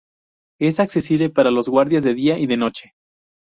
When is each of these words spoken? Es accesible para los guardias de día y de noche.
Es 0.59 0.79
accesible 0.79 1.29
para 1.29 1.51
los 1.51 1.69
guardias 1.69 2.03
de 2.03 2.15
día 2.15 2.39
y 2.39 2.47
de 2.47 2.57
noche. 2.57 2.93